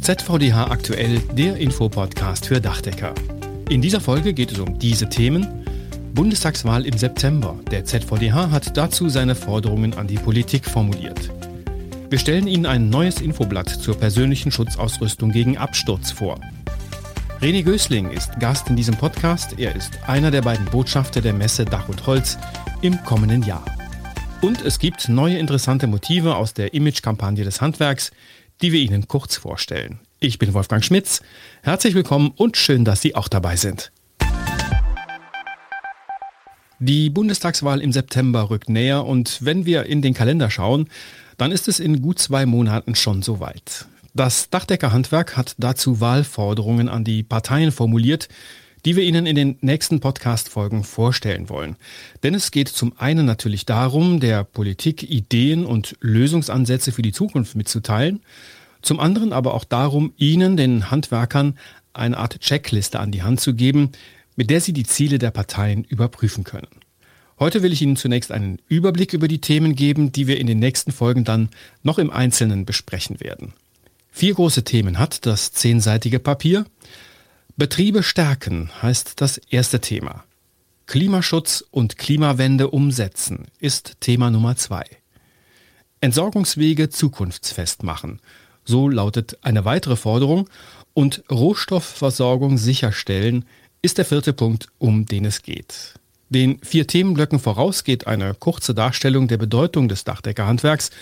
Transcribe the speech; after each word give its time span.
ZVDH 0.00 0.70
aktuell, 0.70 1.20
der 1.32 1.56
Infopodcast 1.56 2.46
für 2.46 2.60
Dachdecker. 2.60 3.14
In 3.68 3.82
dieser 3.82 4.00
Folge 4.00 4.32
geht 4.32 4.52
es 4.52 4.58
um 4.58 4.78
diese 4.78 5.08
Themen. 5.08 5.46
Bundestagswahl 6.14 6.86
im 6.86 6.96
September. 6.96 7.58
Der 7.70 7.84
ZVDH 7.84 8.50
hat 8.50 8.76
dazu 8.76 9.08
seine 9.08 9.34
Forderungen 9.34 9.94
an 9.94 10.06
die 10.06 10.16
Politik 10.16 10.64
formuliert. 10.64 11.30
Wir 12.08 12.18
stellen 12.18 12.48
Ihnen 12.48 12.64
ein 12.64 12.88
neues 12.88 13.20
Infoblatt 13.20 13.68
zur 13.68 13.98
persönlichen 13.98 14.50
Schutzausrüstung 14.50 15.30
gegen 15.30 15.58
Absturz 15.58 16.10
vor. 16.10 16.40
René 17.42 17.62
Gößling 17.62 18.10
ist 18.10 18.40
Gast 18.40 18.68
in 18.70 18.76
diesem 18.76 18.96
Podcast. 18.96 19.58
Er 19.58 19.76
ist 19.76 19.98
einer 20.06 20.30
der 20.30 20.42
beiden 20.42 20.66
Botschafter 20.66 21.20
der 21.20 21.34
Messe 21.34 21.64
Dach 21.64 21.88
und 21.88 22.06
Holz 22.06 22.38
im 22.80 23.02
kommenden 23.04 23.42
Jahr. 23.42 23.64
Und 24.40 24.64
es 24.64 24.78
gibt 24.78 25.08
neue 25.08 25.36
interessante 25.36 25.86
Motive 25.86 26.36
aus 26.36 26.54
der 26.54 26.72
Image-Kampagne 26.72 27.44
des 27.44 27.60
Handwerks, 27.60 28.12
die 28.60 28.72
wir 28.72 28.80
Ihnen 28.80 29.08
kurz 29.08 29.36
vorstellen. 29.36 30.00
Ich 30.20 30.38
bin 30.38 30.52
Wolfgang 30.52 30.84
Schmitz. 30.84 31.22
Herzlich 31.62 31.94
willkommen 31.94 32.32
und 32.36 32.56
schön, 32.56 32.84
dass 32.84 33.00
Sie 33.00 33.14
auch 33.14 33.28
dabei 33.28 33.56
sind. 33.56 33.92
Die 36.80 37.10
Bundestagswahl 37.10 37.80
im 37.80 37.92
September 37.92 38.50
rückt 38.50 38.68
näher 38.68 39.04
und 39.04 39.44
wenn 39.44 39.66
wir 39.66 39.86
in 39.86 40.02
den 40.02 40.14
Kalender 40.14 40.50
schauen, 40.50 40.88
dann 41.36 41.52
ist 41.52 41.68
es 41.68 41.80
in 41.80 42.02
gut 42.02 42.18
zwei 42.18 42.46
Monaten 42.46 42.94
schon 42.94 43.22
soweit. 43.22 43.86
Das 44.14 44.50
Dachdeckerhandwerk 44.50 45.36
hat 45.36 45.54
dazu 45.58 46.00
Wahlforderungen 46.00 46.88
an 46.88 47.04
die 47.04 47.22
Parteien 47.22 47.72
formuliert, 47.72 48.28
die 48.84 48.96
wir 48.96 49.04
Ihnen 49.04 49.26
in 49.26 49.36
den 49.36 49.58
nächsten 49.60 50.00
Podcast-Folgen 50.00 50.84
vorstellen 50.84 51.48
wollen. 51.48 51.76
Denn 52.22 52.34
es 52.34 52.50
geht 52.50 52.68
zum 52.68 52.92
einen 52.98 53.26
natürlich 53.26 53.66
darum, 53.66 54.20
der 54.20 54.44
Politik 54.44 55.02
Ideen 55.02 55.64
und 55.64 55.96
Lösungsansätze 56.00 56.92
für 56.92 57.02
die 57.02 57.12
Zukunft 57.12 57.54
mitzuteilen, 57.56 58.20
zum 58.82 59.00
anderen 59.00 59.32
aber 59.32 59.54
auch 59.54 59.64
darum, 59.64 60.12
Ihnen, 60.16 60.56
den 60.56 60.90
Handwerkern, 60.90 61.58
eine 61.92 62.16
Art 62.16 62.40
Checkliste 62.40 63.00
an 63.00 63.10
die 63.10 63.22
Hand 63.22 63.40
zu 63.40 63.54
geben, 63.54 63.90
mit 64.36 64.50
der 64.50 64.60
Sie 64.60 64.72
die 64.72 64.84
Ziele 64.84 65.18
der 65.18 65.32
Parteien 65.32 65.84
überprüfen 65.84 66.44
können. 66.44 66.68
Heute 67.40 67.62
will 67.62 67.72
ich 67.72 67.82
Ihnen 67.82 67.96
zunächst 67.96 68.32
einen 68.32 68.60
Überblick 68.68 69.12
über 69.12 69.28
die 69.28 69.40
Themen 69.40 69.74
geben, 69.74 70.10
die 70.12 70.26
wir 70.26 70.40
in 70.40 70.46
den 70.46 70.58
nächsten 70.58 70.92
Folgen 70.92 71.24
dann 71.24 71.48
noch 71.82 71.98
im 71.98 72.10
Einzelnen 72.10 72.64
besprechen 72.64 73.20
werden. 73.20 73.52
Vier 74.10 74.34
große 74.34 74.64
Themen 74.64 74.98
hat 74.98 75.26
das 75.26 75.52
zehnseitige 75.52 76.18
Papier. 76.18 76.66
Betriebe 77.58 78.04
stärken 78.04 78.70
heißt 78.82 79.20
das 79.20 79.36
erste 79.36 79.80
Thema. 79.80 80.22
Klimaschutz 80.86 81.64
und 81.72 81.98
Klimawende 81.98 82.70
umsetzen 82.70 83.48
ist 83.58 83.96
Thema 83.98 84.30
Nummer 84.30 84.54
zwei. 84.54 84.84
Entsorgungswege 86.00 86.88
zukunftsfest 86.88 87.82
machen. 87.82 88.20
So 88.64 88.88
lautet 88.88 89.38
eine 89.42 89.64
weitere 89.64 89.96
Forderung. 89.96 90.48
Und 90.94 91.24
Rohstoffversorgung 91.32 92.58
sicherstellen 92.58 93.44
ist 93.82 93.98
der 93.98 94.04
vierte 94.04 94.32
Punkt, 94.32 94.68
um 94.78 95.06
den 95.06 95.24
es 95.24 95.42
geht. 95.42 95.94
Den 96.28 96.60
vier 96.62 96.86
Themenblöcken 96.86 97.40
voraus 97.40 97.82
geht 97.82 98.06
eine 98.06 98.34
kurze 98.34 98.72
Darstellung 98.72 99.26
der 99.26 99.38
Bedeutung 99.38 99.88
des 99.88 100.04
Dachdeckerhandwerks 100.04 100.92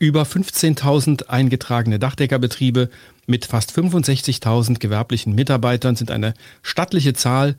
über 0.00 0.22
15.000 0.22 1.28
eingetragene 1.28 1.98
Dachdeckerbetriebe 2.00 2.88
mit 3.26 3.44
fast 3.44 3.70
65.000 3.78 4.78
gewerblichen 4.78 5.34
Mitarbeitern 5.34 5.94
sind 5.94 6.10
eine 6.10 6.34
stattliche 6.62 7.12
Zahl, 7.12 7.54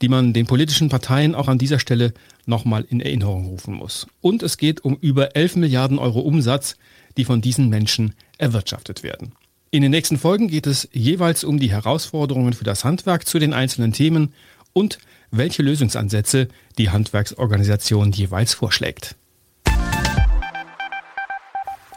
die 0.00 0.08
man 0.08 0.32
den 0.32 0.46
politischen 0.46 0.88
Parteien 0.88 1.34
auch 1.34 1.48
an 1.48 1.58
dieser 1.58 1.80
Stelle 1.80 2.14
nochmal 2.46 2.86
in 2.88 3.00
Erinnerung 3.00 3.46
rufen 3.46 3.74
muss. 3.74 4.06
Und 4.20 4.42
es 4.42 4.56
geht 4.56 4.82
um 4.84 4.96
über 5.00 5.36
11 5.36 5.56
Milliarden 5.56 5.98
Euro 5.98 6.20
Umsatz, 6.20 6.76
die 7.16 7.24
von 7.24 7.42
diesen 7.42 7.68
Menschen 7.68 8.14
erwirtschaftet 8.38 9.02
werden. 9.02 9.32
In 9.72 9.82
den 9.82 9.90
nächsten 9.90 10.16
Folgen 10.16 10.48
geht 10.48 10.68
es 10.68 10.88
jeweils 10.92 11.42
um 11.42 11.58
die 11.58 11.70
Herausforderungen 11.70 12.52
für 12.52 12.64
das 12.64 12.84
Handwerk 12.84 13.26
zu 13.26 13.40
den 13.40 13.52
einzelnen 13.52 13.92
Themen 13.92 14.32
und 14.72 14.98
welche 15.32 15.62
Lösungsansätze 15.62 16.48
die 16.78 16.90
Handwerksorganisation 16.90 18.12
jeweils 18.12 18.54
vorschlägt. 18.54 19.16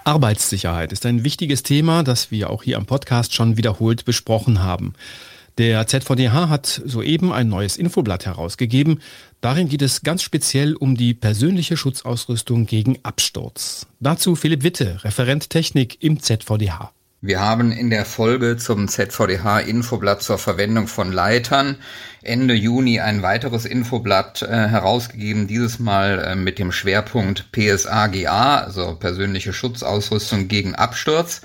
Arbeitssicherheit 0.05 0.91
ist 0.91 1.05
ein 1.05 1.23
wichtiges 1.23 1.63
Thema, 1.63 2.03
das 2.03 2.31
wir 2.31 2.49
auch 2.49 2.63
hier 2.63 2.77
am 2.77 2.85
Podcast 2.85 3.33
schon 3.33 3.57
wiederholt 3.57 4.05
besprochen 4.05 4.61
haben. 4.61 4.93
Der 5.57 5.85
ZVDH 5.85 6.49
hat 6.49 6.81
soeben 6.83 7.31
ein 7.31 7.47
neues 7.47 7.77
Infoblatt 7.77 8.25
herausgegeben. 8.25 9.01
Darin 9.39 9.69
geht 9.69 9.83
es 9.83 10.01
ganz 10.01 10.23
speziell 10.23 10.73
um 10.73 10.97
die 10.97 11.13
persönliche 11.13 11.77
Schutzausrüstung 11.77 12.65
gegen 12.65 12.97
Absturz. 13.03 13.85
Dazu 13.99 14.35
Philipp 14.35 14.63
Witte, 14.63 15.03
Referent 15.03 15.49
Technik 15.51 16.01
im 16.03 16.19
ZVDH. 16.19 16.91
Wir 17.25 17.39
haben 17.39 17.71
in 17.71 17.89
der 17.89 18.03
Folge 18.03 18.57
zum 18.57 18.89
ZVDH 18.89 19.59
Infoblatt 19.59 20.21
zur 20.21 20.37
Verwendung 20.37 20.87
von 20.87 21.13
Leitern 21.13 21.77
Ende 22.21 22.53
Juni 22.53 22.99
ein 22.99 23.21
weiteres 23.21 23.63
Infoblatt 23.63 24.41
äh, 24.41 24.47
herausgegeben, 24.47 25.47
dieses 25.47 25.79
Mal 25.79 26.19
äh, 26.19 26.35
mit 26.35 26.59
dem 26.59 26.73
Schwerpunkt 26.73 27.49
PSAGA, 27.53 28.57
also 28.57 28.95
persönliche 28.95 29.53
Schutzausrüstung 29.53 30.49
gegen 30.49 30.75
Absturz. 30.75 31.43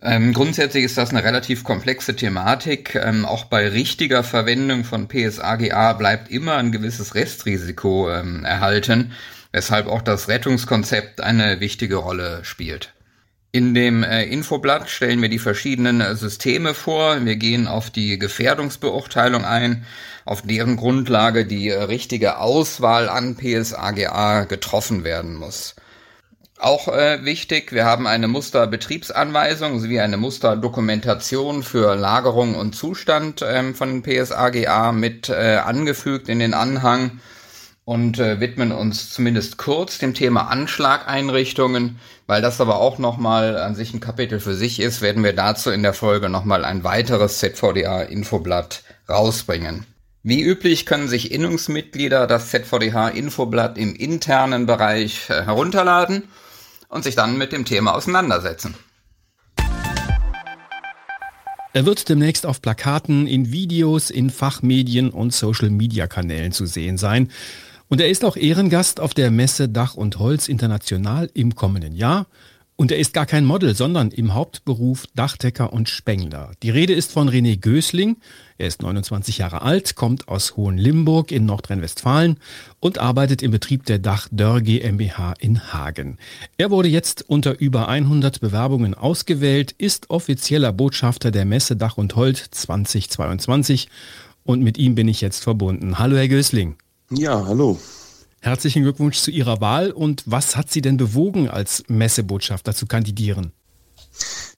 Ähm, 0.00 0.32
grundsätzlich 0.32 0.84
ist 0.84 0.96
das 0.96 1.10
eine 1.10 1.24
relativ 1.24 1.62
komplexe 1.62 2.16
Thematik. 2.16 2.94
Ähm, 2.94 3.26
auch 3.26 3.44
bei 3.44 3.68
richtiger 3.68 4.24
Verwendung 4.24 4.84
von 4.84 5.08
PSAGA 5.08 5.92
bleibt 5.92 6.30
immer 6.30 6.56
ein 6.56 6.72
gewisses 6.72 7.14
Restrisiko 7.14 8.10
ähm, 8.10 8.46
erhalten, 8.46 9.12
weshalb 9.52 9.88
auch 9.88 10.00
das 10.00 10.28
Rettungskonzept 10.28 11.20
eine 11.20 11.60
wichtige 11.60 11.96
Rolle 11.96 12.40
spielt. 12.44 12.94
In 13.52 13.74
dem 13.74 14.04
äh, 14.04 14.24
Infoblatt 14.26 14.88
stellen 14.88 15.20
wir 15.22 15.28
die 15.28 15.40
verschiedenen 15.40 16.00
äh, 16.00 16.14
Systeme 16.14 16.72
vor. 16.72 17.24
Wir 17.24 17.34
gehen 17.34 17.66
auf 17.66 17.90
die 17.90 18.16
Gefährdungsbeurteilung 18.16 19.44
ein, 19.44 19.84
auf 20.24 20.42
deren 20.42 20.76
Grundlage 20.76 21.44
die 21.44 21.70
äh, 21.70 21.82
richtige 21.82 22.38
Auswahl 22.38 23.08
an 23.08 23.36
PSAGA 23.36 24.44
getroffen 24.44 25.02
werden 25.02 25.34
muss. 25.34 25.74
Auch 26.58 26.86
äh, 26.86 27.24
wichtig, 27.24 27.72
wir 27.72 27.86
haben 27.86 28.06
eine 28.06 28.28
Musterbetriebsanweisung 28.28 29.80
sowie 29.80 29.98
eine 29.98 30.16
Musterdokumentation 30.16 31.64
für 31.64 31.96
Lagerung 31.96 32.54
und 32.54 32.76
Zustand 32.76 33.44
ähm, 33.44 33.74
von 33.74 34.02
PSAGA 34.02 34.92
mit 34.92 35.28
äh, 35.28 35.56
angefügt 35.56 36.28
in 36.28 36.38
den 36.38 36.54
Anhang 36.54 37.18
und 37.90 38.20
äh, 38.20 38.38
widmen 38.38 38.70
uns 38.70 39.10
zumindest 39.10 39.56
kurz 39.56 39.98
dem 39.98 40.14
Thema 40.14 40.42
Anschlageinrichtungen, 40.42 41.98
weil 42.28 42.40
das 42.40 42.60
aber 42.60 42.78
auch 42.78 42.98
nochmal 42.98 43.56
an 43.58 43.74
sich 43.74 43.92
ein 43.92 43.98
Kapitel 43.98 44.38
für 44.38 44.54
sich 44.54 44.78
ist, 44.78 45.02
werden 45.02 45.24
wir 45.24 45.32
dazu 45.32 45.72
in 45.72 45.82
der 45.82 45.92
Folge 45.92 46.28
nochmal 46.28 46.64
ein 46.64 46.84
weiteres 46.84 47.40
ZVDA-Infoblatt 47.40 48.84
rausbringen. 49.08 49.86
Wie 50.22 50.40
üblich 50.40 50.86
können 50.86 51.08
sich 51.08 51.32
Innungsmitglieder 51.32 52.28
das 52.28 52.50
ZVDH-Infoblatt 52.50 53.76
im 53.76 53.96
internen 53.96 54.66
Bereich 54.66 55.28
äh, 55.28 55.42
herunterladen 55.42 56.28
und 56.90 57.02
sich 57.02 57.16
dann 57.16 57.38
mit 57.38 57.50
dem 57.50 57.64
Thema 57.64 57.96
auseinandersetzen. 57.96 58.76
Er 61.72 61.86
wird 61.86 62.08
demnächst 62.08 62.46
auf 62.46 62.62
Plakaten, 62.62 63.26
in 63.26 63.50
Videos, 63.50 64.10
in 64.10 64.30
Fachmedien 64.30 65.10
und 65.10 65.32
Social-Media-Kanälen 65.32 66.52
zu 66.52 66.66
sehen 66.66 66.96
sein. 66.96 67.30
Und 67.90 68.00
er 68.00 68.08
ist 68.08 68.24
auch 68.24 68.36
Ehrengast 68.36 69.00
auf 69.00 69.14
der 69.14 69.32
Messe 69.32 69.68
Dach 69.68 69.94
und 69.94 70.20
Holz 70.20 70.46
International 70.46 71.28
im 71.34 71.56
kommenden 71.56 71.92
Jahr. 71.92 72.28
Und 72.76 72.92
er 72.92 72.98
ist 72.98 73.12
gar 73.12 73.26
kein 73.26 73.44
Model, 73.44 73.74
sondern 73.74 74.12
im 74.12 74.32
Hauptberuf 74.32 75.06
Dachdecker 75.16 75.72
und 75.72 75.88
Spengler. 75.88 76.52
Die 76.62 76.70
Rede 76.70 76.92
ist 76.92 77.10
von 77.10 77.28
René 77.28 77.58
Gößling. 77.58 78.18
Er 78.58 78.68
ist 78.68 78.80
29 78.80 79.38
Jahre 79.38 79.62
alt, 79.62 79.96
kommt 79.96 80.28
aus 80.28 80.56
Hohenlimburg 80.56 81.32
in 81.32 81.46
Nordrhein-Westfalen 81.46 82.36
und 82.78 82.98
arbeitet 82.98 83.42
im 83.42 83.50
Betrieb 83.50 83.86
der 83.86 83.98
Dach 83.98 84.28
Dörr 84.30 84.60
GmbH 84.60 85.34
in 85.40 85.72
Hagen. 85.72 86.18
Er 86.58 86.70
wurde 86.70 86.88
jetzt 86.88 87.28
unter 87.28 87.58
über 87.58 87.88
100 87.88 88.40
Bewerbungen 88.40 88.94
ausgewählt, 88.94 89.74
ist 89.78 90.10
offizieller 90.10 90.72
Botschafter 90.72 91.32
der 91.32 91.44
Messe 91.44 91.74
Dach 91.74 91.96
und 91.96 92.14
Holz 92.14 92.50
2022 92.52 93.88
und 94.44 94.62
mit 94.62 94.78
ihm 94.78 94.94
bin 94.94 95.08
ich 95.08 95.20
jetzt 95.20 95.42
verbunden. 95.42 95.98
Hallo 95.98 96.16
Herr 96.16 96.28
Gößling. 96.28 96.76
Ja, 97.12 97.44
hallo. 97.44 97.76
Herzlichen 98.40 98.84
Glückwunsch 98.84 99.18
zu 99.18 99.32
Ihrer 99.32 99.60
Wahl 99.60 99.90
und 99.90 100.22
was 100.26 100.54
hat 100.54 100.70
Sie 100.70 100.80
denn 100.80 100.96
bewogen, 100.96 101.48
als 101.48 101.82
Messebotschafter 101.88 102.72
zu 102.72 102.86
kandidieren? 102.86 103.52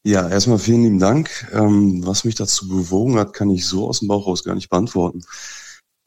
Ja, 0.04 0.28
erstmal 0.28 0.58
vielen 0.58 0.82
lieben 0.82 0.99
Dank. 0.99 1.50
Ähm, 1.52 2.06
was 2.06 2.25
mich 2.25 2.34
dazu 2.34 2.69
bewogen 2.69 3.19
hat, 3.19 3.32
kann 3.32 3.50
ich 3.50 3.66
so 3.66 3.88
aus 3.88 4.00
dem 4.00 4.08
Bauch 4.08 4.26
raus 4.26 4.44
gar 4.44 4.54
nicht 4.54 4.69
beantworten. 4.69 5.25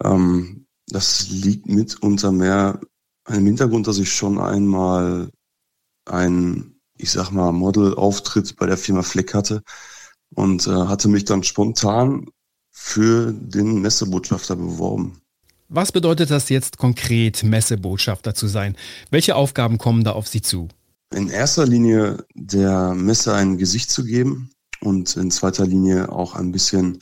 Ähm, 0.04 0.68
das 0.88 1.30
liegt 1.30 1.68
mitunter 1.68 2.32
mehr 2.32 2.80
im 3.28 3.46
Hintergrund, 3.46 3.88
dass 3.88 3.98
ich 3.98 4.14
schon 4.14 4.40
einmal 4.40 5.32
ein, 6.06 6.80
ich 6.98 7.10
sag 7.12 7.32
mal, 7.32 7.52
Model-Auftritt 7.52 8.56
bei 8.58 8.68
der 8.68 8.78
Firma 8.78 9.02
Fleck 9.02 9.34
hatte 9.34 9.64
und 10.36 10.68
äh, 10.68 10.72
hatte 10.72 11.08
mich 11.08 11.26
dann 11.26 11.44
spontan 11.44 12.28
für 12.72 13.34
den 13.34 13.82
Messebotschafter 13.82 14.56
beworben. 14.56 15.25
Was 15.68 15.92
bedeutet 15.92 16.30
das 16.30 16.50
jetzt 16.50 16.78
konkret, 16.78 17.44
Messebotschafter 17.44 18.36
zu 18.36 18.48
sein? 18.48 18.76
Welche 19.10 19.36
Aufgaben 19.36 19.80
kommen 19.80 20.04
da 20.04 20.12
auf 20.12 20.28
Sie 20.28 20.42
zu? 20.42 20.68
In 21.12 21.30
erster 21.30 21.66
Linie 21.66 22.24
der 22.36 22.94
Messe 22.94 23.34
ein 23.34 23.58
Gesicht 23.58 23.90
zu 23.90 24.06
geben 24.06 24.52
und 24.82 25.16
in 25.18 25.32
zweiter 25.32 25.66
Linie 25.66 26.12
auch 26.12 26.36
ein 26.36 26.52
bisschen 26.52 27.00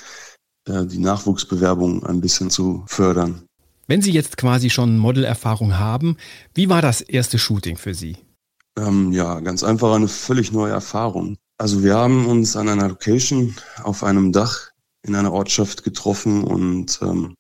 äh, 0.65 0.86
die 0.86 1.00
Nachwuchsbewerbung 1.00 2.06
ein 2.06 2.21
bisschen 2.21 2.50
zu 2.50 2.86
fördern. 2.88 3.44
Wenn 3.88 4.01
Sie 4.01 4.12
jetzt 4.12 4.38
quasi 4.38 4.69
schon 4.69 4.98
Modelerfahrung 4.98 5.77
haben, 5.77 6.16
wie 6.54 6.69
war 6.69 6.81
das 6.81 7.01
erste 7.01 7.39
Shooting 7.39 7.75
für 7.75 7.94
Sie? 7.94 8.16
Ähm, 8.77 9.12
ja, 9.12 9.42
ganz 9.42 9.63
einfach 9.63 9.94
eine 9.94 10.07
völlig 10.07 10.54
neue 10.54 10.71
Erfahrung. 10.71 11.36
Also 11.57 11.83
wir 11.83 11.95
haben 11.95 12.27
uns 12.27 12.56
an 12.56 12.69
einer 12.69 12.88
Location 12.88 13.56
auf 13.83 14.04
einem 14.04 14.31
Dach 14.31 14.69
in 15.06 15.16
einer 15.16 15.33
Ortschaft 15.33 15.83
getroffen 15.83 16.45
und 16.45 17.00
ähm, 17.01 17.36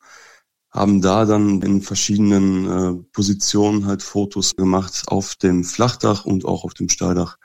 haben 0.73 1.01
da 1.01 1.25
dann 1.25 1.61
in 1.61 1.81
verschiedenen 1.81 2.65
äh, 2.65 3.03
Positionen 3.13 3.85
halt 3.85 4.01
Fotos 4.01 4.55
gemacht 4.55 5.03
auf 5.07 5.35
dem 5.35 5.63
Flachdach 5.63 6.25
und 6.25 6.45
auch 6.45 6.63
auf 6.63 6.73
dem 6.73 6.89
Stahldach. 6.89 7.37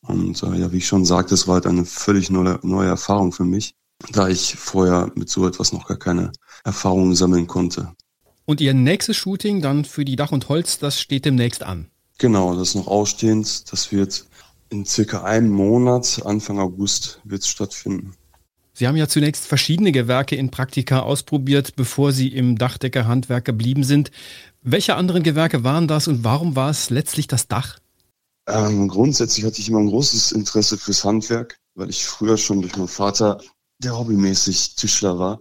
Und 0.00 0.42
äh, 0.42 0.58
ja, 0.58 0.72
wie 0.72 0.78
ich 0.78 0.86
schon 0.86 1.04
sagte, 1.04 1.34
es 1.34 1.46
war 1.46 1.54
halt 1.54 1.66
eine 1.66 1.84
völlig 1.84 2.30
neue, 2.30 2.58
neue 2.62 2.88
Erfahrung 2.88 3.32
für 3.32 3.44
mich, 3.44 3.74
da 4.10 4.28
ich 4.28 4.56
vorher 4.56 5.12
mit 5.14 5.28
so 5.28 5.46
etwas 5.46 5.72
noch 5.72 5.86
gar 5.86 5.98
keine 5.98 6.32
Erfahrungen 6.64 7.14
sammeln 7.14 7.46
konnte. 7.46 7.92
Und 8.46 8.60
Ihr 8.60 8.74
nächstes 8.74 9.16
Shooting 9.16 9.60
dann 9.60 9.84
für 9.84 10.04
die 10.04 10.16
Dach 10.16 10.32
und 10.32 10.48
Holz, 10.48 10.78
das 10.78 11.00
steht 11.00 11.26
demnächst 11.26 11.62
an. 11.62 11.88
Genau, 12.18 12.54
das 12.54 12.70
ist 12.70 12.74
noch 12.74 12.88
ausstehend. 12.88 13.70
Das 13.70 13.92
wird 13.92 14.26
in 14.70 14.86
circa 14.86 15.22
einem 15.22 15.50
Monat, 15.50 16.22
Anfang 16.24 16.58
August, 16.58 17.20
wird 17.24 17.42
es 17.42 17.48
stattfinden. 17.48 18.14
Sie 18.82 18.88
haben 18.88 18.96
ja 18.96 19.06
zunächst 19.06 19.46
verschiedene 19.46 19.92
Gewerke 19.92 20.34
in 20.34 20.50
Praktika 20.50 21.02
ausprobiert, 21.02 21.76
bevor 21.76 22.10
Sie 22.10 22.26
im 22.26 22.58
Dachdeckerhandwerk 22.58 23.44
geblieben 23.44 23.84
sind. 23.84 24.10
Welche 24.62 24.96
anderen 24.96 25.22
Gewerke 25.22 25.62
waren 25.62 25.86
das 25.86 26.08
und 26.08 26.24
warum 26.24 26.56
war 26.56 26.68
es 26.68 26.90
letztlich 26.90 27.28
das 27.28 27.46
Dach? 27.46 27.78
Ähm, 28.48 28.88
grundsätzlich 28.88 29.44
hatte 29.44 29.60
ich 29.60 29.68
immer 29.68 29.78
ein 29.78 29.86
großes 29.86 30.32
Interesse 30.32 30.76
fürs 30.78 31.04
Handwerk, 31.04 31.60
weil 31.76 31.90
ich 31.90 32.04
früher 32.04 32.36
schon 32.36 32.60
durch 32.60 32.74
meinen 32.74 32.88
Vater, 32.88 33.40
der 33.78 33.96
hobbymäßig 33.96 34.74
Tischler 34.74 35.16
war, 35.16 35.38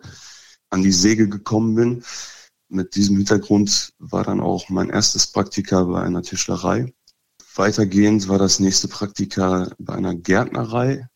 an 0.70 0.84
die 0.84 0.92
Säge 0.92 1.28
gekommen 1.28 1.74
bin. 1.74 2.04
Mit 2.70 2.94
diesem 2.94 3.18
Hintergrund 3.18 3.92
war 3.98 4.24
dann 4.24 4.40
auch 4.40 4.70
mein 4.70 4.92
erstes 4.92 5.26
Praktika 5.26 5.84
bei 5.86 6.04
einer 6.04 6.22
Tischlerei. 6.22 6.94
Weitergehend 7.56 8.28
war 8.28 8.38
das 8.38 8.60
nächste 8.60 8.88
Praktika 8.88 9.72
bei 9.80 9.96
einer 9.96 10.14
Gärtnerei. 10.14 11.08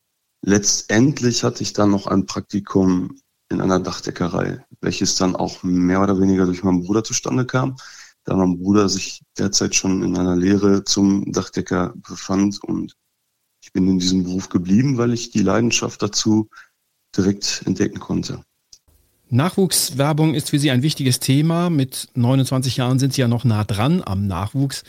Letztendlich 0.47 1.44
hatte 1.44 1.63
ich 1.63 1.74
dann 1.74 1.92
noch 1.92 2.07
ein 2.07 2.25
Praktikum 2.25 3.18
in 3.50 3.62
einer 3.62 3.80
Dachdeckerei, 3.80 4.63
welches 4.81 5.15
dann 5.15 5.36
auch 5.36 5.63
mehr 5.63 6.01
oder 6.01 6.19
weniger 6.19 6.45
durch 6.45 6.63
meinen 6.63 6.83
Bruder 6.83 7.03
zustande 7.03 7.45
kam 7.45 7.75
da 8.25 8.36
mein 8.36 8.57
Bruder 8.57 8.89
sich 8.89 9.21
derzeit 9.38 9.75
schon 9.75 10.03
in 10.03 10.18
einer 10.18 10.36
Lehre 10.36 10.83
zum 10.83 11.31
Dachdecker 11.31 11.94
befand 11.95 12.62
und 12.63 12.94
ich 13.63 13.71
bin 13.71 13.88
in 13.88 14.00
diesem 14.00 14.24
Beruf 14.24 14.50
geblieben, 14.50 14.97
weil 14.97 15.13
ich 15.13 15.31
die 15.31 15.42
Leidenschaft 15.42 16.01
dazu 16.01 16.50
direkt 17.15 17.63
entdecken 17.65 18.00
konnte. 18.00 18.44
Nachwuchswerbung 19.30 20.36
ist 20.36 20.50
für 20.50 20.59
Sie 20.59 20.69
ein 20.69 20.83
wichtiges 20.83 21.19
Thema. 21.19 21.69
Mit 21.69 22.09
29 22.13 22.77
Jahren 22.77 23.00
sind 23.00 23.13
Sie 23.13 23.21
ja 23.21 23.27
noch 23.27 23.44
nah 23.44 23.63
dran 23.63 24.03
am 24.06 24.27
Nachwuchs. 24.27 24.83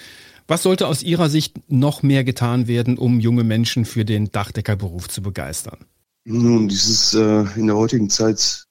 Was 0.49 0.63
sollte 0.63 0.87
aus 0.87 1.03
Ihrer 1.03 1.29
Sicht 1.29 1.71
noch 1.71 2.03
mehr 2.03 2.23
getan 2.23 2.69
werden, 2.69 2.99
um 2.99 3.19
junge 3.19 3.43
Menschen 3.43 3.85
für 3.85 4.05
den 4.05 4.31
Dachdeckerberuf 4.31 5.09
zu 5.09 5.23
begeistern? 5.23 5.87
Nun, 6.25 6.69
dieses 6.69 7.15
äh, 7.15 7.45
in 7.57 7.67
der 7.67 7.77
heutigen 7.77 8.11
Zeit, 8.11 8.67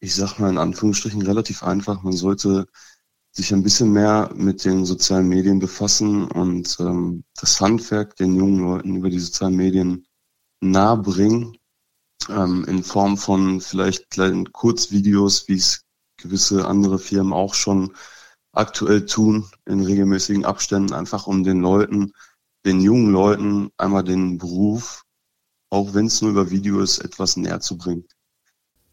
ich 0.00 0.14
sag 0.14 0.38
mal 0.38 0.50
in 0.50 0.58
Anführungsstrichen 0.58 1.22
relativ 1.22 1.62
einfach. 1.62 2.02
Man 2.02 2.12
sollte 2.12 2.66
sich 3.32 3.52
ein 3.52 3.62
bisschen 3.62 3.92
mehr 3.92 4.30
mit 4.34 4.64
den 4.64 4.84
sozialen 4.84 5.28
Medien 5.28 5.58
befassen 5.58 6.26
und 6.28 6.76
ähm, 6.80 7.24
das 7.38 7.60
Handwerk 7.60 8.16
den 8.16 8.34
jungen 8.34 8.60
Leuten 8.60 8.96
über 8.96 9.10
die 9.10 9.18
sozialen 9.18 9.56
Medien 9.56 10.06
nahebringen, 10.60 11.56
ähm, 12.30 12.64
in 12.66 12.82
Form 12.82 13.18
von 13.18 13.60
vielleicht 13.60 14.10
kleinen 14.10 14.52
Kurzvideos, 14.52 15.48
wie 15.48 15.56
es 15.56 15.84
gewisse 16.16 16.66
andere 16.66 16.98
Firmen 16.98 17.32
auch 17.32 17.54
schon 17.54 17.92
aktuell 18.56 19.06
tun, 19.06 19.46
in 19.66 19.84
regelmäßigen 19.84 20.44
Abständen, 20.44 20.92
einfach 20.92 21.26
um 21.26 21.44
den 21.44 21.60
Leuten, 21.60 22.12
den 22.64 22.80
jungen 22.80 23.12
Leuten 23.12 23.70
einmal 23.76 24.02
den 24.02 24.38
Beruf, 24.38 25.02
auch 25.70 25.94
wenn 25.94 26.06
es 26.06 26.22
nur 26.22 26.30
über 26.30 26.50
Video 26.50 26.80
ist, 26.80 26.98
etwas 26.98 27.36
näher 27.36 27.60
zu 27.60 27.76
bringen. 27.76 28.04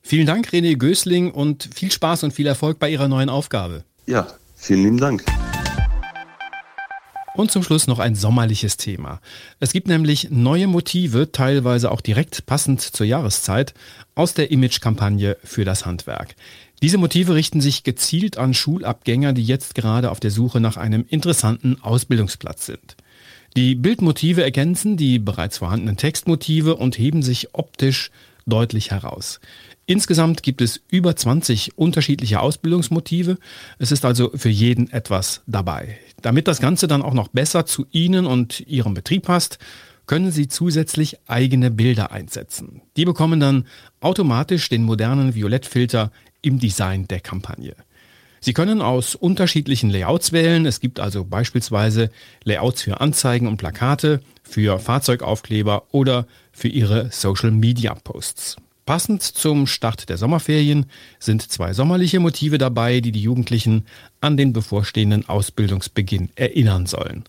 Vielen 0.02 0.28
Dank, 0.28 0.50
René 0.50 0.76
Gößling, 0.76 1.32
und 1.32 1.70
viel 1.74 1.92
Spaß 1.92 2.24
und 2.24 2.34
viel 2.34 2.46
Erfolg 2.46 2.78
bei 2.78 2.90
Ihrer 2.90 3.08
neuen 3.08 3.30
Aufgabe. 3.30 3.86
Ja, 4.06 4.28
vielen 4.56 4.84
lieben 4.84 4.98
Dank. 4.98 5.24
Und 7.36 7.50
zum 7.50 7.64
Schluss 7.64 7.88
noch 7.88 7.98
ein 7.98 8.14
sommerliches 8.14 8.78
Thema. 8.78 9.20
Es 9.60 9.74
gibt 9.74 9.88
nämlich 9.88 10.30
neue 10.30 10.68
Motive, 10.68 11.32
teilweise 11.32 11.92
auch 11.92 12.02
direkt 12.02 12.46
passend 12.46 12.82
zur 12.82 13.08
Jahreszeit, 13.08 13.74
aus 14.14 14.36
der 14.36 14.52
Image-Kampagne 14.52 15.38
für 15.44 15.66
das 15.66 15.86
Handwerk. 15.88 16.36
Diese 16.84 17.00
Motive 17.00 17.34
richten 17.34 17.60
sich 17.60 17.84
gezielt 17.84 18.38
an 18.38 18.54
Schulabgänger, 18.54 19.34
die 19.34 19.44
jetzt 19.44 19.74
gerade 19.74 20.12
auf 20.12 20.20
der 20.20 20.30
Suche 20.30 20.60
nach 20.60 20.78
einem 20.78 21.06
interessanten 21.10 21.82
Ausbildungsplatz 21.82 22.68
sind. 22.68 22.98
Die 23.56 23.74
Bildmotive 23.74 24.44
ergänzen 24.44 24.98
die 24.98 25.18
bereits 25.18 25.58
vorhandenen 25.58 25.98
Textmotive 25.98 26.76
und 26.76 27.00
heben 27.00 27.24
sich 27.24 27.54
optisch 27.54 28.12
deutlich 28.46 28.92
heraus. 28.92 29.40
Insgesamt 29.86 30.44
gibt 30.44 30.62
es 30.62 30.82
über 30.90 31.16
20 31.16 31.78
unterschiedliche 31.78 32.40
Ausbildungsmotive. 32.42 33.38
Es 33.80 33.92
ist 33.92 34.06
also 34.06 34.32
für 34.36 34.50
jeden 34.50 34.92
etwas 34.92 35.42
dabei. 35.48 35.98
Damit 36.24 36.48
das 36.48 36.62
Ganze 36.62 36.88
dann 36.88 37.02
auch 37.02 37.14
noch 37.14 37.28
besser 37.28 37.66
zu 37.66 37.86
Ihnen 37.92 38.26
und 38.26 38.62
Ihrem 38.62 38.94
Betrieb 38.94 39.24
passt, 39.24 39.60
können 40.06 40.32
Sie 40.32 40.48
zusätzlich 40.48 41.18
eigene 41.28 41.70
Bilder 41.70 42.12
einsetzen. 42.12 42.82
Die 42.98 43.06
bekommen 43.06 43.42
dann 43.42 43.68
automatisch 44.00 44.70
den 44.70 44.84
modernen 44.84 45.36
Violettfilter 45.36 46.12
im 46.42 46.60
Design 46.60 47.08
der 47.10 47.20
Kampagne. 47.20 47.76
Sie 48.40 48.54
können 48.54 48.82
aus 48.82 49.16
unterschiedlichen 49.16 49.90
Layouts 49.90 50.32
wählen. 50.32 50.66
Es 50.66 50.80
gibt 50.80 51.00
also 51.00 51.26
beispielsweise 51.26 52.10
Layouts 52.46 52.82
für 52.82 53.02
Anzeigen 53.02 53.48
und 53.48 53.58
Plakate, 53.58 54.22
für 54.44 54.80
Fahrzeugaufkleber 54.80 55.84
oder 55.92 56.26
für 56.54 56.70
Ihre 56.70 57.10
Social-Media-Posts. 57.12 58.58
Passend 58.86 59.24
zum 59.24 59.66
Start 59.66 60.10
der 60.10 60.18
Sommerferien 60.18 60.88
sind 61.18 61.42
zwei 61.42 61.74
sommerliche 61.74 62.20
Motive 62.20 62.58
dabei, 62.58 63.00
die 63.00 63.14
die 63.14 63.22
Jugendlichen 63.22 63.86
an 64.20 64.36
den 64.36 64.52
bevorstehenden 64.52 65.28
Ausbildungsbeginn 65.30 66.30
erinnern 66.36 66.86
sollen. 66.86 67.24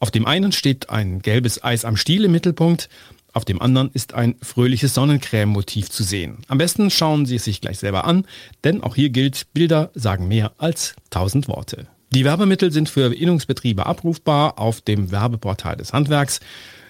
Auf 0.00 0.10
dem 0.10 0.26
einen 0.26 0.52
steht 0.52 0.90
ein 0.90 1.20
gelbes 1.20 1.64
Eis 1.64 1.86
am 1.86 1.96
Stiel 1.96 2.24
im 2.24 2.32
Mittelpunkt, 2.32 2.90
auf 3.32 3.44
dem 3.44 3.62
anderen 3.62 3.90
ist 3.92 4.14
ein 4.14 4.36
fröhliches 4.42 4.94
Sonnencreme-Motiv 4.94 5.90
zu 5.90 6.02
sehen. 6.02 6.38
Am 6.48 6.58
besten 6.58 6.90
schauen 6.90 7.24
Sie 7.24 7.36
es 7.36 7.44
sich 7.44 7.60
gleich 7.60 7.78
selber 7.78 8.04
an, 8.04 8.26
denn 8.64 8.82
auch 8.82 8.94
hier 8.94 9.10
gilt, 9.10 9.52
Bilder 9.52 9.90
sagen 9.94 10.28
mehr 10.28 10.52
als 10.58 10.94
tausend 11.10 11.46
Worte. 11.48 11.86
Die 12.10 12.24
Werbemittel 12.24 12.72
sind 12.72 12.88
für 12.88 13.14
Innungsbetriebe 13.14 13.84
abrufbar 13.84 14.58
auf 14.58 14.80
dem 14.80 15.10
Werbeportal 15.10 15.76
des 15.76 15.92
Handwerks. 15.92 16.40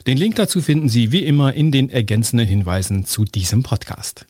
Den 0.09 0.17
Link 0.17 0.37
dazu 0.37 0.63
finden 0.63 0.89
Sie 0.89 1.13
wie 1.13 1.23
immer 1.23 1.53
in 1.53 1.71
den 1.71 1.91
ergänzenden 1.91 2.47
Hinweisen 2.47 3.05
zu 3.05 3.27
diesem 3.27 3.63
Podcast. 3.63 4.25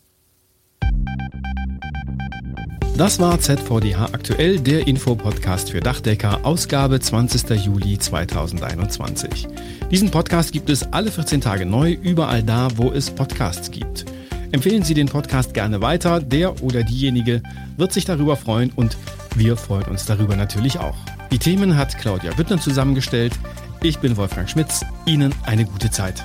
Das 2.97 3.21
war 3.21 3.39
ZVDH 3.39 4.07
aktuell, 4.07 4.59
der 4.59 4.89
Infopodcast 4.89 5.71
für 5.71 5.79
Dachdecker, 5.79 6.45
Ausgabe 6.45 6.99
20. 6.99 7.65
Juli 7.65 7.97
2021. 7.97 9.47
Diesen 9.89 10.11
Podcast 10.11 10.51
gibt 10.51 10.69
es 10.69 10.83
alle 10.93 11.13
14 11.13 11.41
Tage 11.41 11.65
neu, 11.65 11.93
überall 11.93 12.43
da, 12.43 12.71
wo 12.75 12.91
es 12.91 13.09
Podcasts 13.13 13.71
gibt. 13.71 14.05
Empfehlen 14.51 14.83
Sie 14.83 14.95
den 14.95 15.07
Podcast 15.07 15.55
gerne 15.55 15.81
weiter, 15.81 16.19
der 16.19 16.61
oder 16.61 16.83
diejenige 16.83 17.41
wird 17.77 17.93
sich 17.93 18.05
darüber 18.05 18.35
freuen 18.35 18.73
und 18.75 18.97
wir 19.37 19.57
freuen 19.57 19.85
uns 19.85 20.07
darüber 20.07 20.35
natürlich 20.35 20.81
auch. 20.81 20.97
Die 21.31 21.39
Themen 21.39 21.77
hat 21.77 21.97
Claudia 21.99 22.33
Büttner 22.33 22.61
zusammengestellt. 22.61 23.39
Ich 23.83 23.99
bin 24.01 24.17
Wolfgang 24.17 24.49
Schmitz. 24.51 24.85
Ihnen 25.07 25.33
eine 25.47 25.65
gute 25.65 25.91
Zeit. 25.91 26.25